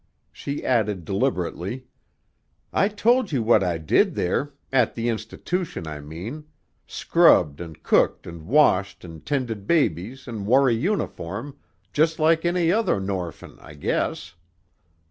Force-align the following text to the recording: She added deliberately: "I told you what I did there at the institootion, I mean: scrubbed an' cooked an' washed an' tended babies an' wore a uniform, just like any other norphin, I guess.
She 0.31 0.65
added 0.65 1.05
deliberately: 1.05 1.85
"I 2.73 2.87
told 2.87 3.31
you 3.31 3.43
what 3.43 3.63
I 3.63 3.77
did 3.77 4.15
there 4.15 4.55
at 4.73 4.95
the 4.95 5.09
institootion, 5.09 5.85
I 5.85 5.99
mean: 5.99 6.45
scrubbed 6.87 7.61
an' 7.61 7.75
cooked 7.83 8.25
an' 8.25 8.47
washed 8.47 9.05
an' 9.05 9.21
tended 9.21 9.67
babies 9.67 10.27
an' 10.27 10.47
wore 10.47 10.67
a 10.69 10.73
uniform, 10.73 11.55
just 11.93 12.17
like 12.17 12.45
any 12.45 12.71
other 12.71 12.99
norphin, 12.99 13.59
I 13.61 13.75
guess. 13.75 14.33